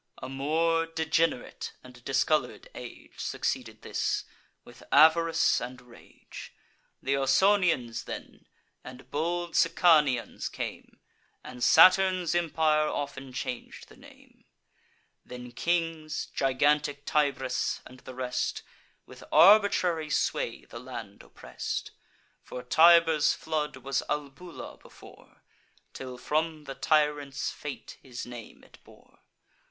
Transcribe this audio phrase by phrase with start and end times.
[0.17, 4.23] A more degenerate and discolour'd age Succeeded this,
[4.63, 6.55] with avarice and rage.
[7.05, 8.47] Th' Ausonians then,
[8.83, 10.99] and bold Sicanians came;
[11.43, 14.45] And Saturn's empire often chang'd the name.
[15.23, 18.63] Then kings, gigantic Tybris, and the rest,
[19.05, 21.91] With arbitrary sway the land oppress'd:
[22.41, 25.43] For Tiber's flood was Albula before,
[25.93, 29.19] Till, from the tyrant's fate, his name it bore.